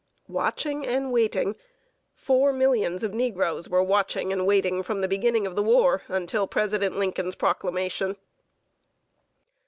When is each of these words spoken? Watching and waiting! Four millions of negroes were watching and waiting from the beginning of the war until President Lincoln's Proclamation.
Watching 0.27 0.83
and 0.87 1.11
waiting! 1.11 1.55
Four 2.15 2.53
millions 2.53 3.03
of 3.03 3.13
negroes 3.13 3.69
were 3.69 3.83
watching 3.83 4.33
and 4.33 4.47
waiting 4.47 4.81
from 4.81 5.01
the 5.01 5.07
beginning 5.07 5.45
of 5.45 5.55
the 5.55 5.61
war 5.61 6.01
until 6.07 6.47
President 6.47 6.97
Lincoln's 6.97 7.35
Proclamation. 7.35 8.15